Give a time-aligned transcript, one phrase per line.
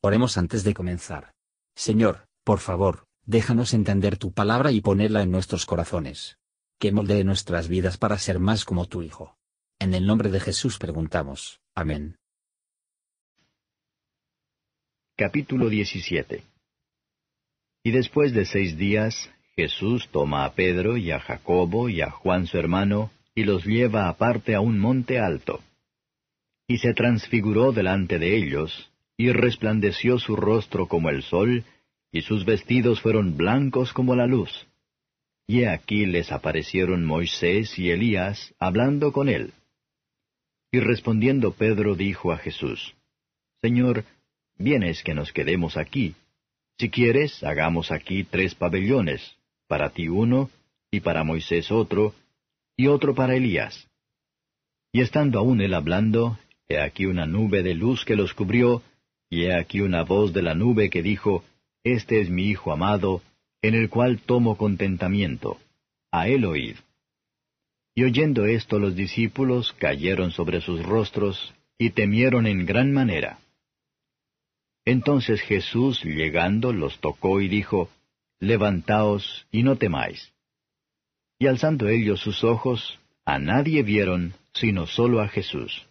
[0.00, 1.32] Oremos antes de comenzar.
[1.74, 6.38] Señor, por favor, déjanos entender tu palabra y ponerla en nuestros corazones.
[6.78, 9.36] Que moldee nuestras vidas para ser más como tu Hijo.
[9.80, 11.60] En el nombre de Jesús preguntamos.
[11.74, 12.16] Amén.
[15.16, 16.44] Capítulo 17
[17.82, 22.46] Y después de seis días, Jesús toma a Pedro y a Jacobo y a Juan
[22.46, 25.60] su hermano, y los lleva aparte a un monte alto.
[26.68, 31.64] Y se transfiguró delante de ellos, y resplandeció su rostro como el sol,
[32.12, 34.68] y sus vestidos fueron blancos como la luz.
[35.46, 39.52] Y aquí les aparecieron Moisés y Elías hablando con él.
[40.70, 42.94] Y respondiendo Pedro dijo a Jesús,
[43.60, 44.04] Señor,
[44.56, 46.14] bien es que nos quedemos aquí.
[46.78, 50.48] Si quieres, hagamos aquí tres pabellones, para ti uno,
[50.92, 52.14] y para Moisés otro,
[52.76, 53.88] y otro para Elías.
[54.92, 58.82] Y estando aún él hablando, he aquí una nube de luz que los cubrió,
[59.30, 61.44] y he aquí una voz de la nube que dijo,
[61.84, 63.22] Este es mi Hijo amado,
[63.62, 65.58] en el cual tomo contentamiento.
[66.10, 66.76] A él oíd.
[67.94, 73.38] Y oyendo esto los discípulos cayeron sobre sus rostros, y temieron en gran manera.
[74.84, 77.90] Entonces Jesús, llegando, los tocó y dijo,
[78.40, 80.32] Levantaos y no temáis.
[81.38, 85.87] Y alzando ellos sus ojos, a nadie vieron, sino solo a Jesús.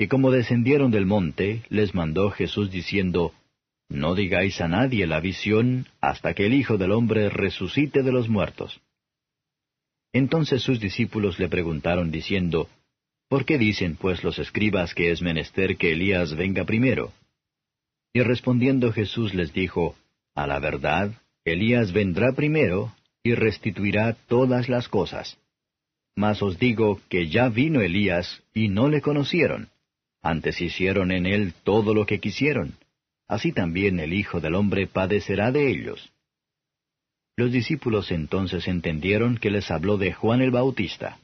[0.00, 3.34] Y como descendieron del monte, les mandó Jesús diciendo,
[3.90, 8.26] No digáis a nadie la visión hasta que el Hijo del Hombre resucite de los
[8.26, 8.80] muertos.
[10.14, 12.66] Entonces sus discípulos le preguntaron diciendo,
[13.28, 17.12] ¿Por qué dicen pues los escribas que es menester que Elías venga primero?
[18.14, 19.96] Y respondiendo Jesús les dijo,
[20.34, 21.12] A la verdad,
[21.44, 25.36] Elías vendrá primero y restituirá todas las cosas.
[26.16, 29.68] Mas os digo que ya vino Elías y no le conocieron
[30.22, 32.74] antes hicieron en él todo lo que quisieron.
[33.26, 36.10] Así también el Hijo del Hombre padecerá de ellos.
[37.36, 41.18] Los discípulos entonces entendieron que les habló de Juan el Bautista.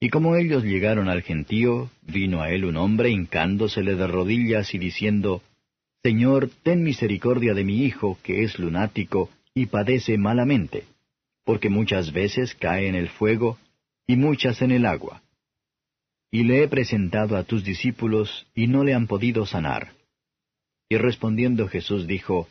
[0.00, 4.78] Y como ellos llegaron al gentío, vino a él un hombre hincándosele de rodillas y
[4.78, 5.42] diciendo,
[6.02, 10.84] Señor, ten misericordia de mi hijo, que es lunático y padece malamente,
[11.44, 13.58] porque muchas veces cae en el fuego
[14.06, 15.23] y muchas en el agua
[16.34, 19.92] y le he presentado a tus discípulos, y no le han podido sanar.
[20.88, 22.48] Y respondiendo Jesús dijo,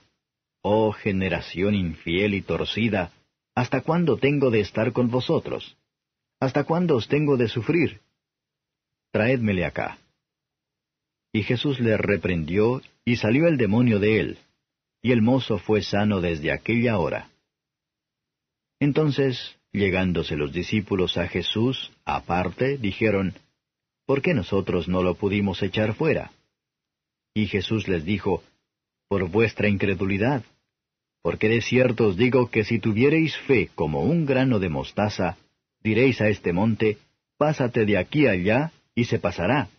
[0.62, 3.12] Oh generación infiel y torcida,
[3.54, 5.76] ¿hasta cuándo tengo de estar con vosotros?
[6.40, 8.00] ¿Hasta cuándo os tengo de sufrir?
[9.12, 9.98] Traédmele acá.
[11.34, 14.38] Y Jesús le reprendió, y salió el demonio de él,
[15.02, 17.32] y el mozo fue sano desde aquella hora.
[18.80, 23.36] Entonces, llegándose los discípulos a Jesús, aparte, dijeron,
[24.06, 26.32] ¿por qué nosotros no lo pudimos echar fuera?
[27.34, 28.44] Y Jesús les dijo,
[29.08, 30.44] Por vuestra incredulidad.
[31.22, 35.38] Porque de cierto os digo que si tuviereis fe como un grano de mostaza,
[35.82, 36.98] diréis a este monte,
[37.38, 39.70] Pásate de aquí allá, y se pasará,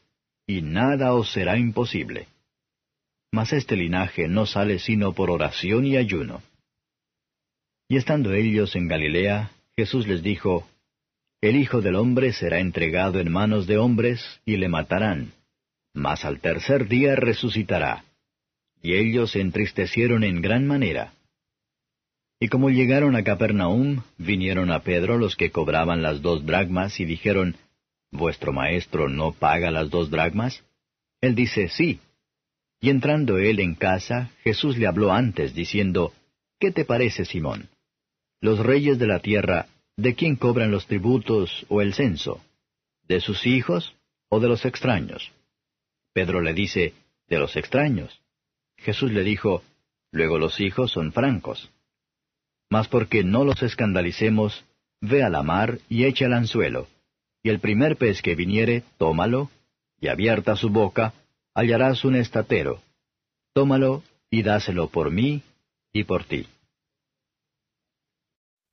[0.47, 2.27] y nada os será imposible.
[3.31, 6.43] Mas este linaje no sale sino por oración y ayuno.
[7.89, 10.67] Y estando ellos en Galilea, Jesús les dijo,
[11.49, 15.33] el Hijo del Hombre será entregado en manos de hombres, y le matarán.
[15.93, 18.05] Mas al tercer día resucitará.
[18.83, 21.13] Y ellos se entristecieron en gran manera.
[22.41, 27.05] Y como llegaron a Capernaum, vinieron a Pedro los que cobraban las dos dragmas, y
[27.05, 27.57] dijeron,
[28.11, 30.65] ¿Vuestro maestro no paga las dos dragmas?
[31.21, 32.01] Él dice, sí.
[32.81, 36.15] Y entrando él en casa, Jesús le habló antes, diciendo,
[36.59, 37.69] ¿Qué te parece, Simón?
[38.41, 39.67] Los reyes de la tierra
[39.97, 42.45] ¿De quién cobran los tributos o el censo?
[43.07, 43.95] ¿De sus hijos
[44.29, 45.33] o de los extraños?
[46.13, 46.95] Pedro le dice,
[47.29, 48.21] de los extraños.
[48.77, 49.63] Jesús le dijo,
[50.11, 51.71] luego los hijos son francos.
[52.71, 54.65] Mas porque no los escandalicemos,
[55.01, 56.89] ve a la mar y echa el anzuelo,
[57.43, 59.51] y el primer pez que viniere, tómalo,
[60.01, 61.15] y abierta su boca,
[61.55, 62.83] hallarás un estatero.
[63.53, 65.43] Tómalo y dáselo por mí
[65.93, 66.49] y por ti.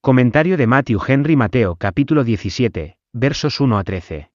[0.04, 4.32] Comentario de Matthew Henry Mateo capítulo 17, versos 1 a 13.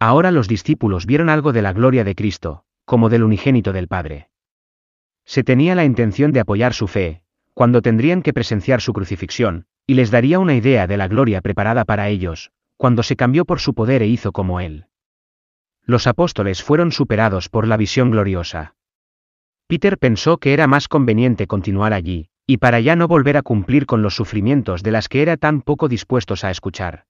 [0.00, 4.30] Ahora los discípulos vieron algo de la gloria de Cristo, como del unigénito del Padre.
[5.24, 7.22] Se tenía la intención de apoyar su fe,
[7.52, 11.84] cuando tendrían que presenciar su crucifixión, y les daría una idea de la gloria preparada
[11.84, 14.86] para ellos, cuando se cambió por su poder e hizo como Él.
[15.84, 18.74] Los apóstoles fueron superados por la visión gloriosa.
[19.68, 23.86] Peter pensó que era más conveniente continuar allí, y para ya no volver a cumplir
[23.86, 27.06] con los sufrimientos de las que era tan poco dispuestos a escuchar.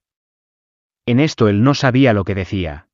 [1.06, 2.88] En esto él no sabía lo que decía.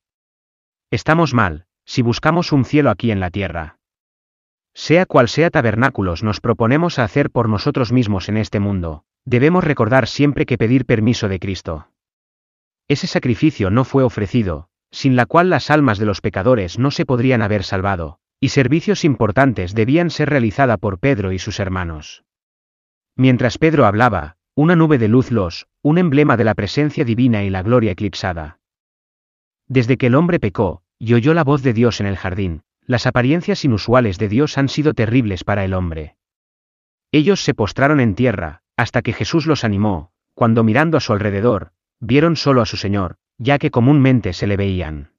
[0.91, 3.79] Estamos mal, si buscamos un cielo aquí en la tierra.
[4.75, 9.65] Sea cual sea tabernáculos nos proponemos a hacer por nosotros mismos en este mundo, debemos
[9.65, 11.89] recordar siempre que pedir permiso de Cristo.
[12.89, 17.07] Ese sacrificio no fue ofrecido, sin la cual las almas de los pecadores no se
[17.07, 22.25] podrían haber salvado, y servicios importantes debían ser realizada por Pedro y sus hermanos.
[23.21, 27.51] Mientras Pedro hablaba, una nube de luz los, un emblema de la presencia divina y
[27.51, 28.61] la gloria eclipsada.
[29.69, 33.07] Desde que el hombre pecó, y oyó la voz de Dios en el jardín, las
[33.07, 36.17] apariencias inusuales de Dios han sido terribles para el hombre.
[37.13, 41.73] Ellos se postraron en tierra, hasta que Jesús los animó, cuando mirando a su alrededor,
[41.99, 45.11] vieron solo a su Señor, ya que comúnmente se le veían.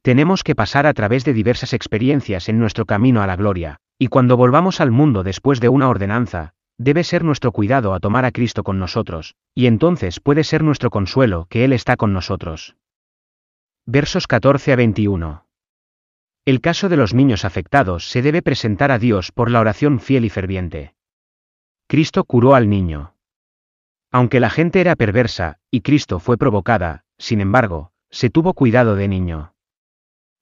[0.00, 4.06] Tenemos que pasar a través de diversas experiencias en nuestro camino a la gloria, y
[4.06, 8.32] cuando volvamos al mundo después de una ordenanza, debe ser nuestro cuidado a tomar a
[8.32, 12.76] Cristo con nosotros, y entonces puede ser nuestro consuelo que Él está con nosotros.
[13.86, 15.46] Versos 14 a 21.
[16.44, 20.24] El caso de los niños afectados se debe presentar a Dios por la oración fiel
[20.24, 20.94] y ferviente.
[21.86, 23.14] Cristo curó al niño.
[24.10, 29.06] Aunque la gente era perversa, y Cristo fue provocada, sin embargo, se tuvo cuidado de
[29.06, 29.54] niño.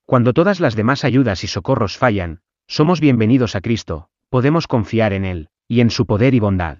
[0.05, 5.25] Cuando todas las demás ayudas y socorros fallan, somos bienvenidos a Cristo, podemos confiar en
[5.25, 6.79] Él, y en su poder y bondad.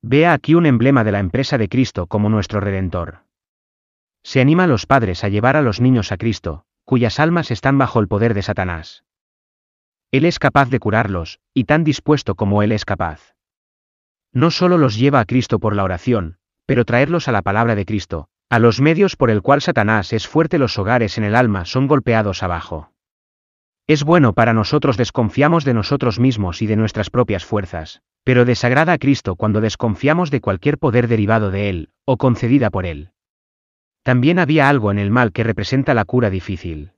[0.00, 3.26] Vea aquí un emblema de la empresa de Cristo como nuestro Redentor.
[4.22, 7.76] Se anima a los padres a llevar a los niños a Cristo, cuyas almas están
[7.76, 9.04] bajo el poder de Satanás.
[10.10, 13.34] Él es capaz de curarlos, y tan dispuesto como Él es capaz.
[14.32, 17.84] No solo los lleva a Cristo por la oración, pero traerlos a la palabra de
[17.84, 21.66] Cristo, a los medios por el cual Satanás es fuerte los hogares en el alma
[21.66, 22.90] son golpeados abajo.
[23.86, 28.92] Es bueno para nosotros desconfiamos de nosotros mismos y de nuestras propias fuerzas, pero desagrada
[28.92, 33.10] a Cristo cuando desconfiamos de cualquier poder derivado de Él, o concedida por Él.
[34.02, 36.92] También había algo en el mal que representa la cura difícil.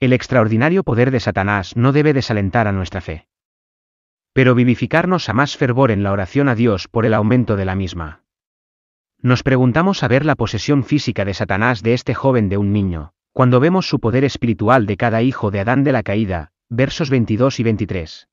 [0.00, 3.28] El extraordinario poder de Satanás no debe desalentar a nuestra fe
[4.38, 7.74] pero vivificarnos a más fervor en la oración a Dios por el aumento de la
[7.74, 8.22] misma.
[9.20, 13.14] Nos preguntamos a ver la posesión física de Satanás de este joven de un niño,
[13.38, 17.60] cuando vemos su poder espiritual de cada hijo de Adán de la caída, versos 22
[17.60, 18.28] y 23.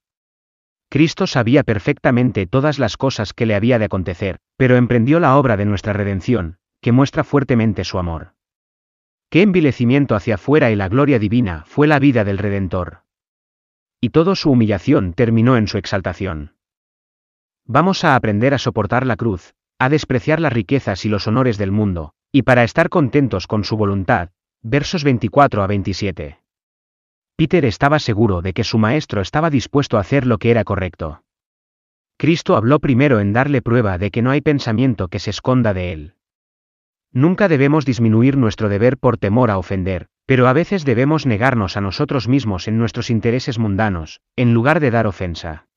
[0.89, 5.57] Cristo sabía perfectamente todas las cosas que le había de acontecer, pero emprendió la obra
[5.57, 8.33] de nuestra redención, que muestra fuertemente su amor.
[9.29, 13.03] Qué envilecimiento hacia afuera y la gloria divina fue la vida del Redentor
[14.01, 16.55] y toda su humillación terminó en su exaltación.
[17.63, 21.71] Vamos a aprender a soportar la cruz, a despreciar las riquezas y los honores del
[21.71, 24.31] mundo, y para estar contentos con su voluntad.
[24.67, 26.39] Versos 24 a 27.
[27.35, 31.21] Peter estaba seguro de que su maestro estaba dispuesto a hacer lo que era correcto.
[32.17, 35.91] Cristo habló primero en darle prueba de que no hay pensamiento que se esconda de
[35.91, 36.15] él.
[37.11, 41.81] Nunca debemos disminuir nuestro deber por temor a ofender, pero a veces debemos negarnos a
[41.81, 45.67] nosotros mismos en nuestros intereses mundanos, en lugar de dar ofensa.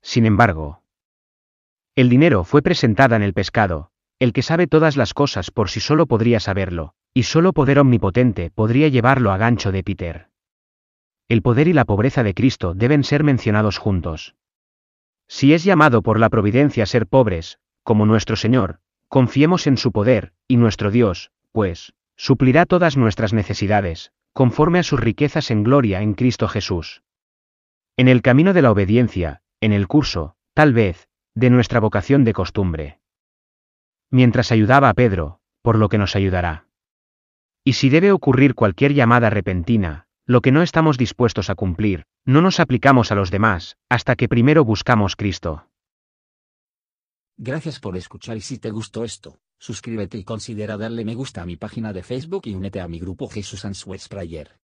[0.00, 0.82] Sin embargo,
[1.94, 5.80] el dinero fue presentada en el pescado, el que sabe todas las cosas por sí
[5.80, 10.28] solo podría saberlo, y solo poder omnipotente podría llevarlo a gancho de Peter.
[11.28, 14.36] El poder y la pobreza de Cristo deben ser mencionados juntos.
[15.26, 19.90] Si es llamado por la providencia a ser pobres, como nuestro Señor, Confiemos en su
[19.90, 26.02] poder, y nuestro Dios, pues, suplirá todas nuestras necesidades, conforme a sus riquezas en gloria
[26.02, 27.02] en Cristo Jesús.
[27.96, 32.34] En el camino de la obediencia, en el curso, tal vez, de nuestra vocación de
[32.34, 33.00] costumbre.
[34.10, 36.67] Mientras ayudaba a Pedro, por lo que nos ayudará.
[37.68, 42.40] Y si debe ocurrir cualquier llamada repentina, lo que no estamos dispuestos a cumplir, no
[42.40, 45.66] nos aplicamos a los demás, hasta que primero buscamos Cristo.
[47.36, 51.44] Gracias por escuchar y si te gustó esto, suscríbete y considera darle me gusta a
[51.44, 54.58] mi página de Facebook y únete a mi grupo Jesús Answers Prayer.